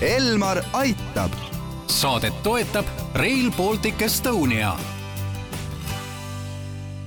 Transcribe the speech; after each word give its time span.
Elmar 0.00 0.62
aitab. 0.72 1.30
saadet 1.86 2.42
toetab 2.42 2.86
Rail 3.14 3.50
Baltic 3.56 4.02
Estonia 4.02 4.72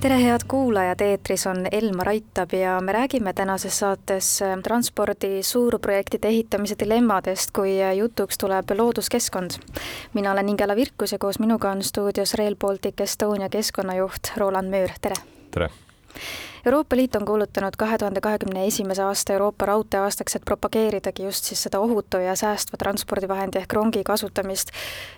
tere, 0.00 0.18
head 0.24 0.40
kuulajad, 0.48 1.00
eetris 1.00 1.46
on 1.46 1.66
Elmar 1.72 2.08
Aitab 2.08 2.52
ja 2.52 2.80
me 2.80 2.92
räägime 2.92 3.32
tänases 3.32 3.78
saates 3.78 4.40
transpordi 4.62 5.42
suurprojektide 5.42 6.28
ehitamise 6.28 6.74
dilemmadest, 6.78 7.50
kui 7.56 7.78
jutuks 7.96 8.38
tuleb 8.38 8.70
looduskeskkond. 8.76 9.50
mina 10.14 10.32
olen 10.32 10.48
Ingela 10.48 10.76
Virkus 10.76 11.12
ja 11.12 11.18
koos 11.18 11.38
minuga 11.38 11.70
on 11.70 11.82
stuudios 11.82 12.34
Rail 12.34 12.56
Baltic 12.56 13.00
Estonia 13.00 13.48
keskkonnajuht 13.48 14.36
Roland 14.36 14.68
Müür, 14.68 14.90
tere! 15.00 15.14
tere! 15.50 15.70
Euroopa 16.66 16.96
Liit 16.96 17.16
on 17.16 17.24
kuulutanud 17.26 17.74
kahe 17.78 17.96
tuhande 17.98 18.20
kahekümne 18.22 18.66
esimese 18.66 19.02
aasta 19.02 19.32
Euroopa 19.32 19.66
raudteeaastaks, 19.66 20.36
et 20.36 20.44
propageeridagi 20.46 21.24
just 21.24 21.44
siis 21.50 21.62
seda 21.66 21.80
ohutu 21.82 22.20
ja 22.22 22.36
säästva 22.38 22.78
transpordivahendi 22.78 23.58
ehk 23.58 23.72
rongi 23.72 24.04
kasutamist. 24.06 24.70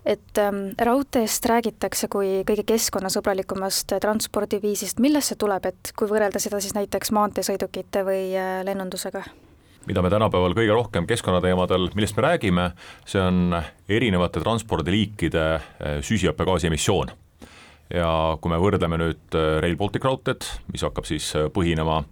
et 0.07 0.39
ähm, 0.39 0.73
raudteest 0.81 1.45
räägitakse 1.45 2.09
kui 2.09 2.45
kõige 2.49 2.65
keskkonnasõbralikumast 2.73 3.93
transpordiviisist, 4.01 5.01
millest 5.05 5.35
see 5.35 5.41
tuleb, 5.41 5.67
et 5.67 5.93
kui 5.97 6.09
võrrelda 6.09 6.41
seda 6.41 6.61
siis 6.61 6.75
näiteks 6.75 7.13
maanteesõidukite 7.13 8.05
või 8.09 8.23
äh, 8.33 8.63
lennundusega? 8.65 9.25
mida 9.87 10.01
me 10.03 10.09
tänapäeval 10.09 10.57
kõige 10.57 10.73
rohkem 10.73 11.07
keskkonnateemadel, 11.07 11.91
millest 11.95 12.17
me 12.17 12.25
räägime, 12.25 12.71
see 13.05 13.21
on 13.21 13.53
erinevate 13.89 14.41
transpordiliikide 14.41 15.45
äh, 15.45 16.01
süsihappegaasi 16.01 16.73
emissioon 16.73 17.13
ja 17.93 18.09
kui 18.41 18.53
me 18.53 18.61
võrdleme 18.61 18.99
nüüd 19.01 19.37
äh, 19.37 19.59
Rail 19.63 19.77
Baltic 19.81 20.05
raudteed, 20.07 20.47
mis 20.73 20.85
hakkab 20.87 21.09
siis 21.09 21.31
äh, 21.37 21.49
põhinema 21.53 22.03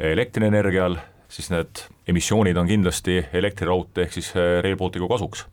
elektrienergial, 0.00 0.96
siis 1.30 1.50
need 1.52 1.84
emissioonid 2.08 2.58
on 2.58 2.70
kindlasti 2.70 3.20
elektriraudtee 3.36 4.06
ehk 4.06 4.16
siis 4.16 4.32
äh, 4.36 4.58
Rail 4.64 4.78
Balticu 4.80 5.08
kasuks. 5.10 5.46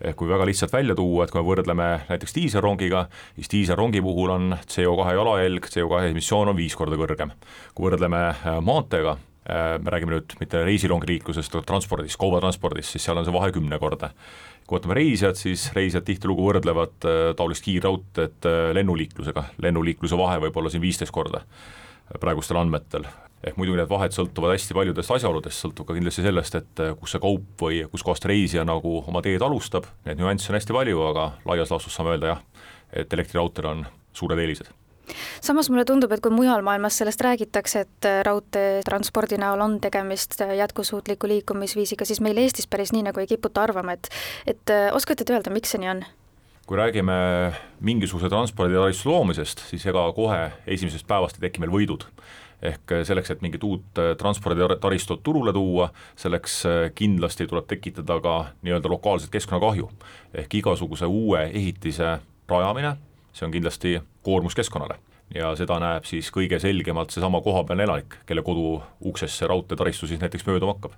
ehk 0.00 0.16
kui 0.16 0.30
väga 0.30 0.46
lihtsalt 0.48 0.72
välja 0.72 0.94
tuua, 0.96 1.24
et 1.24 1.32
kui 1.32 1.42
me 1.42 1.48
võrdleme 1.50 1.88
näiteks 2.08 2.34
diiselrongiga, 2.34 3.08
siis 3.36 3.50
diiselrongi 3.52 4.00
puhul 4.00 4.30
on 4.32 4.54
CO2 4.64 5.16
jalajälg, 5.18 5.66
CO2 5.68 6.06
emissioon 6.14 6.48
on 6.48 6.56
viis 6.56 6.76
korda 6.76 6.96
kõrgem. 6.96 7.34
kui 7.74 7.90
võrdleme 7.90 8.22
maanteega, 8.64 9.18
me 9.50 9.90
räägime 9.90 10.14
nüüd 10.14 10.34
mitte 10.38 10.60
reisirongiliiklusest, 10.62 11.54
vaid 11.56 11.66
transpordist, 11.66 12.18
kaubatranspordist, 12.20 12.94
siis 12.94 13.06
seal 13.08 13.18
on 13.18 13.26
see 13.26 13.34
vahe 13.34 13.50
kümnekordne 13.56 14.12
kui 14.70 14.78
võtame 14.78 14.94
reisijad, 15.00 15.34
siis 15.38 15.66
reisijad 15.74 16.06
tihtilugu 16.06 16.44
võrdlevad 16.46 17.06
äh, 17.08 17.22
taolist 17.38 17.64
kiirraudteed 17.66 18.46
äh, 18.46 18.60
lennuliiklusega, 18.78 19.48
lennuliikluse 19.66 20.18
vahe 20.18 20.38
võib 20.46 20.60
olla 20.60 20.70
siin 20.70 20.84
viisteist 20.84 21.14
korda 21.14 21.42
äh, 21.42 22.20
praegustel 22.22 22.60
andmetel. 22.60 23.08
ehk 23.42 23.56
muidugi 23.56 23.80
need 23.80 23.90
vahed 23.90 24.14
sõltuvad 24.14 24.52
hästi 24.54 24.76
paljudest 24.76 25.14
asjaoludest, 25.16 25.64
sõltub 25.64 25.88
ka 25.88 25.96
kindlasti 25.96 26.22
sellest, 26.22 26.58
et 26.60 26.82
kus 27.00 27.16
see 27.16 27.22
kaup 27.22 27.62
või 27.64 27.80
kuskohast 27.90 28.28
reisija 28.28 28.66
nagu 28.68 28.98
oma 29.00 29.22
teed 29.24 29.42
alustab, 29.42 29.88
neid 30.04 30.20
nüansse 30.20 30.52
on 30.52 30.60
hästi 30.60 30.76
palju, 30.76 31.00
aga 31.08 31.30
laias 31.48 31.72
laastus 31.72 31.96
saame 31.96 32.14
öelda 32.14 32.34
jah, 32.34 32.44
et 32.92 33.16
elektriraudteel 33.16 33.72
on 33.72 33.88
suured 34.12 34.44
eelised 34.44 34.70
samas 35.40 35.70
mulle 35.70 35.84
tundub, 35.88 36.12
et 36.12 36.22
kui 36.22 36.32
mujal 36.34 36.62
maailmas 36.66 36.98
sellest 37.00 37.20
räägitakse, 37.24 37.84
et 37.86 38.08
äh, 38.08 38.20
raudteetranspordi 38.26 39.38
näol 39.40 39.60
on 39.60 39.78
tegemist 39.80 40.40
äh, 40.40 40.54
jätkusuutliku 40.60 41.28
liikumisviisiga, 41.28 42.04
siis 42.04 42.20
meil 42.24 42.38
Eestis 42.40 42.68
päris 42.70 42.94
nii 42.94 43.06
nagu 43.08 43.20
ei 43.20 43.30
kiputa 43.30 43.64
arvama, 43.66 43.96
et 43.96 44.10
et 44.46 44.70
äh, 44.70 44.88
oskate 44.94 45.24
te 45.24 45.36
öelda, 45.36 45.52
miks 45.54 45.74
see 45.74 45.82
nii 45.82 45.94
on? 45.94 46.04
kui 46.70 46.78
räägime 46.78 47.14
mingisuguse 47.82 48.28
transporditaristu 48.30 49.10
loomisest, 49.10 49.64
siis 49.72 49.86
ega 49.90 50.04
kohe 50.14 50.52
esimesest 50.70 51.06
päevast 51.08 51.40
ei 51.40 51.48
teki 51.48 51.64
meil 51.64 51.72
võidud 51.74 52.06
ehk 52.62 52.92
selleks, 53.08 53.30
et 53.32 53.42
mingit 53.42 53.62
uut 53.64 53.98
transporditaristut 54.20 55.22
turule 55.24 55.52
tuua, 55.56 55.86
selleks 56.20 56.58
kindlasti 56.94 57.46
tuleb 57.48 57.66
tekitada 57.66 58.18
ka 58.20 58.34
nii-öelda 58.60 58.92
lokaalset 58.92 59.32
keskkonnakahju. 59.32 59.88
ehk 60.34 60.54
igasuguse 60.60 61.06
uue 61.06 61.46
ehitise 61.48 62.18
rajamine 62.48 62.96
see 63.32 63.46
on 63.46 63.54
kindlasti 63.54 63.98
koormus 64.26 64.54
keskkonnale 64.58 64.98
ja 65.34 65.52
seda 65.58 65.78
näeb 65.82 66.06
siis 66.08 66.30
kõige 66.34 66.58
selgemalt 66.62 67.14
seesama 67.14 67.40
kohapealne 67.44 67.86
elanik, 67.86 68.18
kelle 68.26 68.42
kodu 68.46 68.80
uksest 69.06 69.38
see 69.38 69.48
raudteetaristu 69.50 70.08
siis 70.10 70.20
näiteks 70.22 70.46
mööduma 70.48 70.74
hakkab. 70.74 70.96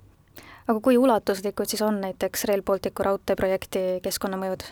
aga 0.68 0.80
kui 0.80 0.96
ulatuslikud 0.96 1.68
siis 1.68 1.82
on 1.82 2.00
näiteks 2.00 2.44
Rail 2.48 2.62
Balticu 2.62 3.04
raudteeprojekti 3.08 4.00
keskkonnamõjud? 4.02 4.66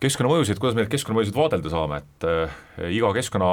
keskkonnamõjusid, 0.00 0.60
kuidas 0.60 0.76
me 0.76 0.84
neid 0.84 0.92
keskkonnamõjusid 0.92 1.36
vaadelda 1.36 1.72
saame, 1.72 2.02
et 2.02 2.28
äh, 2.28 2.60
iga 2.98 3.12
keskkonna 3.16 3.52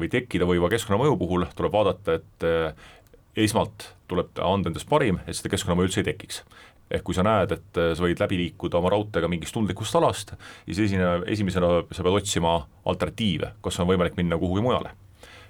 või 0.00 0.10
tekkida 0.10 0.48
võiva 0.48 0.70
keskkonnamõju 0.72 1.18
puhul 1.20 1.48
tuleb 1.54 1.72
vaadata, 1.72 2.18
et 2.18 2.46
äh, 2.48 2.88
esmalt 3.36 3.90
tuleb 4.08 4.40
anda 4.42 4.70
endast 4.70 4.88
parim, 4.88 5.20
et 5.26 5.36
seda 5.36 5.52
keskkonnamõju 5.52 5.90
üldse 5.90 6.02
ei 6.02 6.08
tekiks 6.12 6.42
ehk 6.90 7.04
kui 7.04 7.16
sa 7.16 7.24
näed, 7.26 7.54
et 7.56 7.80
äh, 7.80 7.92
sa 7.96 8.04
võid 8.04 8.20
läbi 8.20 8.38
liikuda 8.40 8.78
oma 8.80 8.92
raudteega 8.94 9.30
mingist 9.30 9.56
tundlikust 9.56 9.96
alast, 9.98 10.34
siis 10.66 10.84
esine, 10.88 11.16
esimesena 11.30 11.70
sa 11.90 12.04
pead 12.04 12.20
otsima 12.20 12.58
alternatiive, 12.90 13.54
kas 13.64 13.80
on 13.80 13.88
võimalik 13.90 14.18
minna 14.20 14.38
kuhugi 14.40 14.64
mujale. 14.64 14.94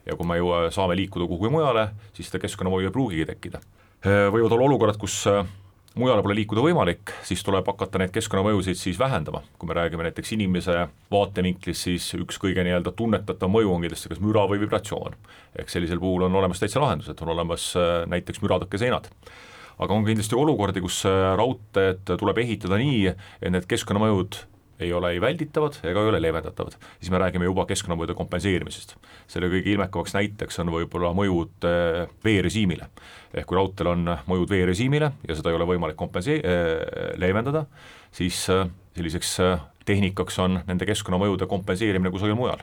ja 0.04 0.16
kui 0.20 0.26
me 0.28 0.36
ju 0.36 0.52
saame 0.68 0.96
liikuda 0.98 1.24
kuhugi 1.24 1.48
mujale, 1.48 1.88
siis 2.12 2.28
seda 2.28 2.42
keskkonnamõju 2.42 2.90
ei 2.90 2.92
pruugigi 2.92 3.28
tekkida. 3.32 3.60
Äh, 4.04 4.26
võivad 4.32 4.52
olla 4.52 4.66
olukorrad, 4.68 4.98
kus 5.00 5.16
äh, 5.30 5.46
mujale 5.96 6.22
pole 6.22 6.36
liikuda 6.36 6.60
võimalik, 6.60 7.14
siis 7.24 7.42
tuleb 7.42 7.66
hakata 7.66 8.02
neid 8.02 8.12
keskkonnamõjusid 8.12 8.78
siis 8.78 9.00
vähendama, 9.00 9.40
kui 9.58 9.70
me 9.70 9.78
räägime 9.78 10.04
näiteks 10.06 10.34
inimese 10.36 10.76
vaatevinklist, 11.10 11.88
siis 11.88 12.10
üks 12.18 12.38
kõige 12.42 12.66
nii-öelda 12.66 12.92
tunnetatav 12.94 13.50
mõju 13.50 13.72
on 13.72 13.82
kindlasti 13.86 14.12
kas 14.12 14.22
müra 14.22 14.44
või 14.50 14.60
vibratsioon. 14.62 15.16
ehk 15.58 15.72
sellisel 15.72 16.02
puhul 16.02 16.28
on 16.28 16.36
olemas 16.36 16.60
täitsa 16.60 16.84
lahendused, 16.84 17.18
on 17.24 17.34
olemas 17.34 17.72
näiteks 18.10 18.42
müratõkkeseinad 18.44 19.08
aga 19.78 19.94
on 19.94 20.06
kindlasti 20.06 20.36
olukordi, 20.38 20.82
kus 20.84 21.02
äh, 21.08 21.34
raudteed 21.38 22.14
tuleb 22.18 22.40
ehitada 22.44 22.78
nii, 22.80 23.06
et 23.40 23.54
need 23.54 23.66
keskkonnamõjud 23.70 24.44
ei 24.82 24.90
ole 24.92 25.12
ei 25.14 25.20
välditavad 25.22 25.76
ega 25.86 26.02
ei 26.02 26.10
ole 26.10 26.20
leevendatavad, 26.22 26.74
siis 26.98 27.10
me 27.14 27.20
räägime 27.22 27.46
juba 27.46 27.66
keskkonnamõjude 27.66 28.16
kompenseerimisest. 28.18 28.96
selle 29.30 29.48
kõige 29.52 29.70
ilmekamaks 29.74 30.16
näiteks 30.16 30.58
on 30.62 30.72
võib-olla 30.74 31.12
mõjud 31.14 31.68
äh, 31.68 32.00
veerežiimile. 32.24 32.88
ehk 33.34 33.46
kui 33.46 33.58
raudteel 33.58 33.92
on 33.92 34.16
mõjud 34.30 34.50
veerežiimile 34.50 35.12
ja 35.28 35.36
seda 35.36 35.50
ei 35.50 35.60
ole 35.60 35.68
võimalik 35.74 35.98
kompensee-, 35.98 36.42
äh, 36.42 37.14
leevendada, 37.18 37.66
siis 38.12 38.46
selliseks 38.94 39.38
tehnikaks 39.84 40.38
on 40.38 40.60
nende 40.66 40.86
keskkonnamõjude 40.86 41.46
kompenseerimine 41.46 42.10
kusagil 42.10 42.38
mujal. 42.38 42.62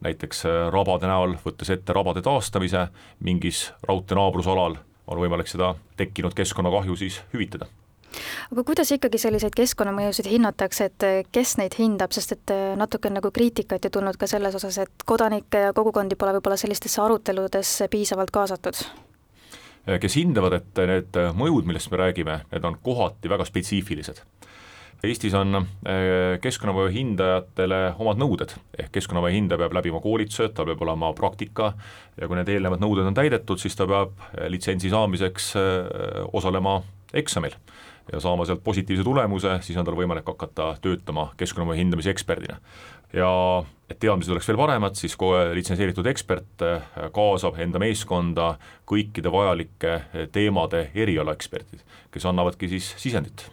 näiteks 0.00 0.44
rabade 0.70 1.06
näol, 1.10 1.34
võttes 1.42 1.70
ette 1.74 1.92
rabade 1.92 2.22
taastamise 2.22 2.88
mingis 3.18 3.72
raudtee 3.82 4.14
naabrusalal 4.14 4.78
on 5.08 5.20
võimalik 5.22 5.50
seda 5.50 5.74
tekkinud 5.96 6.36
keskkonnakahju 6.36 6.96
siis 6.96 7.20
hüvitada. 7.34 7.68
Aga 8.52 8.64
kuidas 8.64 8.88
ikkagi 8.94 9.18
selliseid 9.20 9.52
keskkonnamõjusid 9.56 10.30
hinnatakse, 10.30 10.86
et 10.88 11.28
kes 11.32 11.56
neid 11.60 11.76
hindab, 11.78 12.14
sest 12.16 12.32
et 12.38 12.54
natuke 12.80 13.10
on 13.10 13.18
nagu 13.18 13.30
kriitikat 13.34 13.84
ju 13.84 13.90
tulnud 13.98 14.16
ka 14.16 14.26
selles 14.30 14.56
osas, 14.56 14.78
et 14.80 15.04
kodanikke 15.06 15.66
ja 15.66 15.74
kogukondi 15.76 16.16
pole 16.16 16.32
võib-olla 16.38 16.56
sellistesse 16.56 17.02
aruteludesse 17.04 17.90
piisavalt 17.92 18.32
kaasatud? 18.34 18.80
kes 19.88 20.18
hindavad, 20.20 20.52
et 20.58 20.80
need 20.88 21.16
mõjud, 21.36 21.64
millest 21.68 21.88
me 21.92 22.00
räägime, 22.00 22.42
need 22.50 22.64
on 22.68 22.74
kohati 22.84 23.30
väga 23.32 23.46
spetsiifilised 23.48 24.20
Eestis 25.06 25.34
on 25.38 25.54
äh, 25.54 26.38
keskkonnamõju 26.42 26.90
hindajatele 26.90 27.76
omad 28.02 28.18
nõuded, 28.18 28.50
ehk 28.74 28.90
keskkonnamõju 28.96 29.36
hindaja 29.36 29.60
peab 29.62 29.76
läbima 29.76 30.00
koolitused, 30.02 30.56
tal 30.56 30.66
peab 30.66 30.80
olema 30.82 31.12
praktika 31.14 31.70
ja 32.18 32.26
kui 32.26 32.34
need 32.34 32.48
eelnevad 32.50 32.82
nõuded 32.82 33.06
on 33.06 33.14
täidetud, 33.14 33.60
siis 33.62 33.78
ta 33.78 33.86
peab 33.86 34.16
äh, 34.18 34.48
litsentsi 34.50 34.90
saamiseks 34.90 35.52
äh, 35.60 36.24
osalema 36.34 36.80
eksamil. 37.14 37.54
Ja 38.10 38.18
saama 38.24 38.46
sealt 38.48 38.64
positiivse 38.64 39.04
tulemuse, 39.04 39.58
siis 39.62 39.76
on 39.78 39.86
tal 39.86 39.94
võimalik 39.94 40.26
hakata 40.26 40.72
töötama 40.82 41.28
keskkonnamõju 41.38 41.78
hindamise 41.78 42.10
eksperdina. 42.10 42.56
ja 43.12 43.28
et 43.88 44.00
teadmised 44.00 44.32
oleks 44.32 44.48
veel 44.48 44.58
paremad, 44.58 44.96
siis 44.98 45.14
kohe 45.16 45.52
litsenseeritud 45.56 46.08
ekspert 46.10 46.64
kaasab 47.12 47.60
enda 47.60 47.78
meeskonda 47.80 48.48
kõikide 48.88 49.32
vajalike 49.32 49.94
teemade 50.32 50.88
erialaeksperdid, 50.94 51.84
kes 52.10 52.28
annavadki 52.28 52.68
siis 52.72 52.90
sisendit 52.96 53.46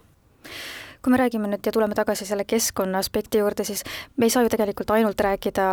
kui 1.06 1.14
me 1.14 1.20
räägime 1.22 1.46
nüüd 1.52 1.68
ja 1.68 1.72
tuleme 1.72 1.94
tagasi 1.94 2.26
selle 2.26 2.48
keskkonna 2.50 2.98
aspekti 2.98 3.38
juurde, 3.38 3.64
siis 3.68 3.84
me 4.18 4.26
ei 4.26 4.34
saa 4.34 4.42
ju 4.42 4.50
tegelikult 4.50 4.90
ainult 4.96 5.22
rääkida 5.22 5.66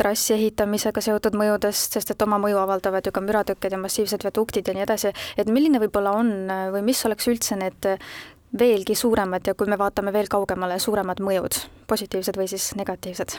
trassi 0.00 0.34
ehitamisega 0.34 1.04
seotud 1.04 1.38
mõjudest, 1.38 1.94
sest 1.94 2.10
et 2.10 2.26
oma 2.26 2.40
mõju 2.42 2.58
avaldavad 2.58 3.06
ju 3.06 3.14
ka 3.14 3.22
müratõkked 3.22 3.76
ja 3.76 3.78
massiivsed 3.78 4.26
viaduktid 4.26 4.66
ja 4.66 4.74
nii 4.74 4.82
edasi, 4.82 5.14
et 5.38 5.46
milline 5.46 5.78
võib-olla 5.84 6.16
on 6.18 6.34
või 6.74 6.82
mis 6.90 7.06
oleks 7.06 7.30
üldse 7.30 7.60
need 7.60 7.92
veelgi 8.58 8.98
suuremad 8.98 9.46
ja 9.46 9.54
kui 9.54 9.70
me 9.70 9.78
vaatame 9.78 10.10
veel 10.14 10.26
kaugemale, 10.30 10.80
suuremad 10.82 11.22
mõjud, 11.22 11.62
positiivsed 11.86 12.42
või 12.42 12.50
siis 12.50 12.72
negatiivsed? 12.74 13.38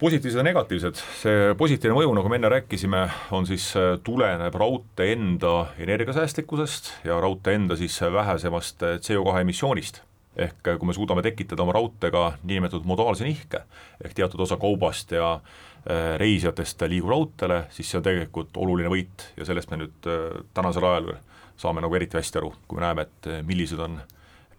positiivsed 0.00 0.40
ja 0.40 0.44
negatiivsed, 0.46 1.00
see 1.20 1.48
positiivne 1.60 1.98
mõju, 1.98 2.14
nagu 2.16 2.30
me 2.32 2.38
enne 2.40 2.48
rääkisime, 2.48 3.02
on 3.36 3.44
siis, 3.44 3.66
tuleneb 4.00 4.54
raudtee 4.56 5.12
enda 5.12 5.74
energiasäästlikkusest 5.76 6.94
ja 7.04 7.20
raudtee 7.20 7.60
enda 7.60 7.76
siis 7.76 8.00
vähesemast 8.00 8.80
CO2 9.04 9.42
emissioonist 9.42 10.00
ehk 10.36 10.62
kui 10.78 10.86
me 10.86 10.94
suudame 10.94 11.22
tekitada 11.26 11.64
oma 11.64 11.74
raudteega 11.74 12.24
niinimetatud 12.42 12.86
modaalse 12.86 13.26
nihke, 13.26 13.64
ehk 14.04 14.14
teatud 14.14 14.40
osa 14.40 14.56
kaubast 14.60 15.12
ja 15.12 15.32
äh, 15.34 16.14
reisijatest 16.22 16.86
liigub 16.88 17.10
raudteele, 17.10 17.64
siis 17.74 17.90
see 17.90 17.98
on 17.98 18.06
tegelikult 18.06 18.56
oluline 18.62 18.92
võit 18.92 19.26
ja 19.36 19.48
sellest 19.48 19.72
me 19.72 19.82
nüüd 19.82 20.10
äh, 20.10 20.40
tänasel 20.54 20.86
ajal 20.86 21.12
saame 21.60 21.82
nagu 21.84 21.98
eriti 21.98 22.16
hästi 22.16 22.40
aru, 22.40 22.54
kui 22.68 22.78
me 22.78 22.86
näeme, 22.86 23.08
et 23.08 23.30
äh, 23.30 23.44
millised 23.46 23.82
on 23.82 24.00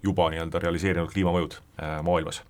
juba 0.03 0.29
nii-öelda 0.33 0.59
realiseerinud 0.59 1.11
kliimamõjud 1.13 1.59
maailmas 2.03 2.41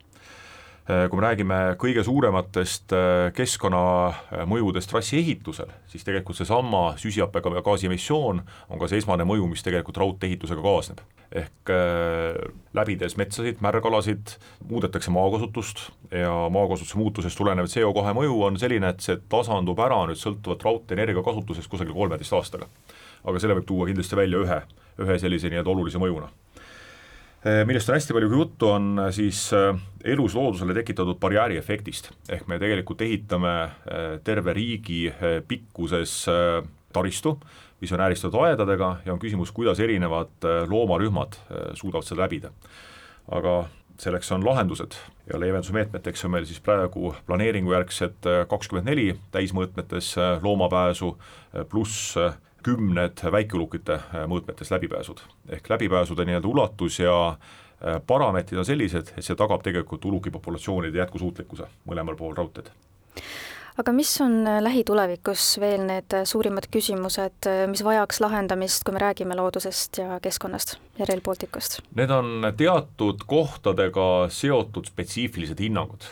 kui 0.87 1.19
me 1.19 1.23
räägime 1.23 1.57
kõige 1.79 2.01
suurematest 2.03 2.93
äh, 2.97 3.27
keskkonnamõjudest 3.37 4.89
trassi 4.89 5.19
ehitusel, 5.19 5.69
siis 5.87 6.03
tegelikult 6.07 6.39
seesama 6.39 6.95
süsihappegaasi 6.97 7.85
emissioon 7.85 8.41
on 8.41 8.81
ka 8.81 8.89
see 8.89 9.01
esmane 9.01 9.27
mõju, 9.29 9.45
mis 9.51 9.61
tegelikult 9.61 9.99
raudtee-ehitusega 10.01 10.63
kaasneb. 10.65 11.03
ehk 11.31 11.71
äh, 11.71 12.41
läbides 12.73 13.15
metsasid, 13.17 13.61
märgalasid, 13.61 14.35
muudetakse 14.67 15.13
maakasutust 15.13 15.85
ja 16.11 16.33
maakasutuse 16.49 16.97
muutusest 16.97 17.37
tulenev 17.37 17.69
CO2 17.69 18.17
mõju 18.17 18.41
on 18.49 18.59
selline, 18.59 18.89
et 18.89 19.05
see 19.05 19.21
tasandub 19.29 19.79
ära 19.79 20.01
nüüd 20.09 20.19
sõltuvalt 20.19 20.65
raudtee 20.65 20.97
energiakasutusest 20.97 21.69
kusagil 21.69 21.93
kolmeteist 21.93 22.33
aastaga. 22.33 22.67
aga 23.23 23.39
selle 23.39 23.55
võib 23.59 23.69
tuua 23.69 23.85
kindlasti 23.85 24.17
välja 24.17 24.41
ühe, 24.41 24.61
ühe 25.05 25.19
sellise 25.21 25.49
nii-öelda 25.53 25.69
olulise 25.69 26.01
mõjuna 26.01 26.33
millest 27.65 27.89
on 27.89 27.95
hästi 27.97 28.13
palju 28.13 28.29
juttu, 28.31 28.69
on 28.69 28.99
eh, 29.01 29.09
siis 29.15 29.47
eh, 29.57 29.73
elus 30.13 30.35
loodusele 30.37 30.75
tekitatud 30.77 31.17
barjääriefektist, 31.21 32.11
ehk 32.29 32.45
me 32.47 32.59
tegelikult 32.61 33.01
ehitame 33.01 33.55
terve 34.25 34.53
riigi 34.53 35.03
pikkuses 35.47 36.13
taristu, 36.93 37.35
mis 37.81 37.91
on 37.93 38.01
ääristatud 38.05 38.39
aedadega 38.45 38.95
ja 39.05 39.13
on 39.13 39.19
küsimus, 39.21 39.51
kuidas 39.53 39.79
erinevad 39.79 40.47
loomarühmad 40.69 41.37
suudavad 41.77 42.05
seda 42.05 42.23
läbida. 42.23 42.51
aga 43.31 43.69
selleks 44.01 44.31
on 44.31 44.45
lahendused 44.45 44.97
ja 45.29 45.39
leevendusmeetmeteks 45.39 46.25
on 46.25 46.31
meil 46.31 46.45
siis 46.45 46.59
praegu 46.59 47.13
planeeringujärgsed 47.27 48.25
kakskümmend 48.49 48.89
neli 48.89 49.19
täismõõtmetes 49.31 50.15
loomapääsu 50.41 51.13
pluss 51.69 52.17
kümned 52.63 53.23
väikeulukite 53.31 53.97
äh, 53.97 54.23
mõõtmetes 54.29 54.71
läbipääsud. 54.71 55.21
ehk 55.49 55.69
läbipääsude 55.69 56.25
nii-öelda 56.25 56.47
ulatus 56.47 56.99
ja 56.99 57.15
äh, 57.29 58.01
parameetrid 58.07 58.59
on 58.59 58.65
sellised, 58.65 59.13
et 59.17 59.25
see 59.25 59.35
tagab 59.35 59.63
tegelikult 59.63 60.05
ulukipopulatsioonide 60.05 60.97
jätkusuutlikkuse 60.97 61.69
mõlemal 61.89 62.17
pool 62.17 62.35
raudteed 62.37 62.71
aga 63.81 63.93
mis 63.95 64.11
on 64.21 64.47
äh, 64.47 64.59
lähitulevikus 64.61 65.45
veel 65.59 65.85
need 65.87 66.15
suurimad 66.27 66.67
küsimused, 66.71 67.47
mis 67.71 67.83
vajaks 67.83 68.19
lahendamist, 68.21 68.83
kui 68.85 68.93
me 68.93 69.01
räägime 69.01 69.37
loodusest 69.39 70.01
ja 70.03 70.19
keskkonnast 70.21 70.75
ja 70.99 71.07
Rail 71.09 71.21
Balticust? 71.25 71.79
Need 71.95 72.11
on 72.13 72.51
teatud 72.57 73.23
kohtadega 73.27 74.27
seotud 74.29 74.91
spetsiifilised 74.91 75.59
hinnangud. 75.59 76.05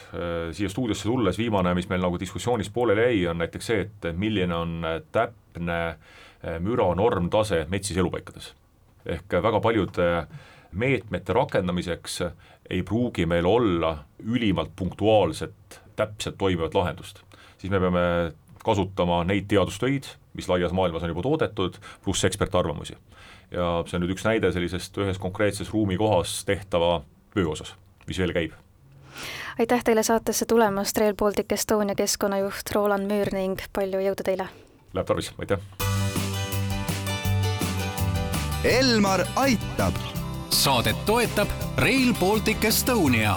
Siia 0.56 0.72
stuudiosse 0.72 1.06
tulles 1.10 1.38
viimane, 1.38 1.76
mis 1.78 1.90
meil 1.92 2.02
nagu 2.02 2.20
diskussioonis 2.20 2.72
pooleli 2.74 3.06
jäi, 3.06 3.28
on 3.28 3.44
näiteks 3.44 3.70
see, 3.72 3.86
et 3.86 4.10
milline 4.18 4.56
on 4.56 4.82
täpne 5.12 5.80
äh, 5.90 6.18
müra 6.60 6.88
normtase 6.96 7.66
metsis 7.70 7.98
elupaikades. 7.98 8.54
ehk 9.06 9.34
väga 9.44 9.60
paljude 9.60 10.28
meetmete 10.72 11.34
rakendamiseks 11.34 12.22
ei 12.70 12.84
pruugi 12.84 13.26
meil 13.26 13.46
olla 13.46 13.98
ülimalt 14.24 14.72
punktuaalset, 14.76 15.82
täpselt 15.96 16.38
toimivat 16.38 16.74
lahendust. 16.74 17.22
siis 17.58 17.72
me 17.72 17.80
peame 17.80 18.34
kasutama 18.64 19.24
neid 19.24 19.48
teadustöid, 19.48 20.04
mis 20.34 20.50
laias 20.50 20.72
maailmas 20.72 21.04
on 21.04 21.10
juba 21.10 21.22
toodetud, 21.22 21.80
pluss 22.04 22.24
ekspertarvamusi. 22.24 22.98
ja 23.52 23.84
see 23.88 23.98
on 23.98 24.06
nüüd 24.06 24.16
üks 24.16 24.26
näide 24.28 24.52
sellisest 24.52 24.98
ühes 24.98 25.20
konkreetses 25.20 25.74
ruumikohas 25.74 26.44
tehtava 26.46 27.02
töö 27.34 27.50
osas, 27.56 27.76
mis 28.08 28.20
veel 28.20 28.34
käib 28.34 28.58
aitäh 29.60 29.84
teile 29.84 30.04
saatesse 30.04 30.46
tulemast, 30.46 30.98
Rail 30.98 31.16
Baltic 31.16 31.52
Estonia 31.52 31.96
keskkonnajuht 31.96 32.76
Roland 32.76 33.12
Müür 33.12 33.34
ning 33.36 33.60
palju 33.74 34.06
jõudu 34.06 34.24
teile! 34.32 34.50
Läheb 34.94 35.08
tarvis, 35.08 35.34
aitäh! 35.42 35.89
Elmar 38.64 39.28
aitab. 39.36 39.94
saadet 40.50 41.06
toetab 41.06 41.48
Rail 41.78 42.14
Baltic 42.20 42.64
Estonia 42.64 43.36